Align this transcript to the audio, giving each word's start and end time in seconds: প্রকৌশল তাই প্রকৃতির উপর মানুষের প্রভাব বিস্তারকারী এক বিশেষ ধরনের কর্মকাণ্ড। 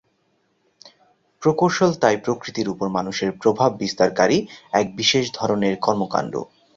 প্রকৌশল 1.41 1.91
তাই 2.01 2.17
প্রকৃতির 2.25 2.67
উপর 2.69 2.87
মানুষের 2.89 3.29
প্রভাব 3.41 3.69
বিস্তারকারী 3.81 4.37
এক 4.73 4.87
বিশেষ 4.95 5.25
ধরনের 5.33 5.73
কর্মকাণ্ড। 5.77 6.33